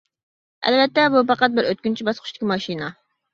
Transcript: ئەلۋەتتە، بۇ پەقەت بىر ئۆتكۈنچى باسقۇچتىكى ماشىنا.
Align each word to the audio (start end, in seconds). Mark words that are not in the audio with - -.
ئەلۋەتتە، 0.69 1.03
بۇ 1.15 1.21
پەقەت 1.33 1.55
بىر 1.59 1.69
ئۆتكۈنچى 1.73 2.09
باسقۇچتىكى 2.09 2.51
ماشىنا. 2.55 2.91